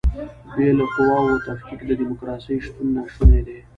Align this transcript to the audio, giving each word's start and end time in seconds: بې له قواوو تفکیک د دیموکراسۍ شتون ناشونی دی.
بې 0.55 0.69
له 0.77 0.85
قواوو 0.93 1.43
تفکیک 1.47 1.79
د 1.87 1.91
دیموکراسۍ 1.99 2.55
شتون 2.65 2.87
ناشونی 2.97 3.41
دی. 3.47 3.57